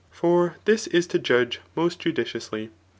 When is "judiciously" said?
1.99-2.71